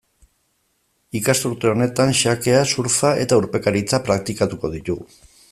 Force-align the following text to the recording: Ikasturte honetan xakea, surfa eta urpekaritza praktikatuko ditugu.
Ikasturte 1.19 1.69
honetan 1.73 2.13
xakea, 2.21 2.63
surfa 2.73 3.13
eta 3.27 3.41
urpekaritza 3.43 4.01
praktikatuko 4.09 4.75
ditugu. 4.79 5.11